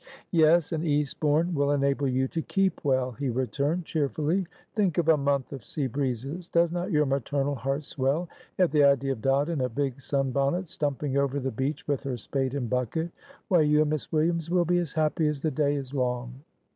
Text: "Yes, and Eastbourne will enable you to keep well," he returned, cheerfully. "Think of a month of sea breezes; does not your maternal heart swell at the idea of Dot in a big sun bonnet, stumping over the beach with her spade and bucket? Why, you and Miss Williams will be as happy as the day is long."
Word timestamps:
"Yes, 0.31 0.71
and 0.71 0.83
Eastbourne 0.83 1.53
will 1.53 1.69
enable 1.69 2.07
you 2.07 2.27
to 2.29 2.41
keep 2.41 2.83
well," 2.83 3.11
he 3.11 3.29
returned, 3.29 3.85
cheerfully. 3.85 4.47
"Think 4.73 4.97
of 4.97 5.07
a 5.07 5.15
month 5.15 5.53
of 5.53 5.63
sea 5.63 5.85
breezes; 5.85 6.47
does 6.49 6.71
not 6.71 6.89
your 6.91 7.05
maternal 7.05 7.53
heart 7.53 7.83
swell 7.83 8.27
at 8.57 8.71
the 8.71 8.83
idea 8.83 9.11
of 9.11 9.21
Dot 9.21 9.47
in 9.47 9.61
a 9.61 9.69
big 9.69 10.01
sun 10.01 10.31
bonnet, 10.31 10.67
stumping 10.69 11.17
over 11.17 11.39
the 11.39 11.51
beach 11.51 11.87
with 11.87 12.01
her 12.01 12.17
spade 12.17 12.55
and 12.55 12.67
bucket? 12.67 13.11
Why, 13.47 13.61
you 13.61 13.81
and 13.81 13.91
Miss 13.91 14.11
Williams 14.11 14.49
will 14.49 14.65
be 14.65 14.79
as 14.79 14.93
happy 14.93 15.27
as 15.27 15.43
the 15.43 15.51
day 15.51 15.75
is 15.75 15.93
long." 15.93 16.33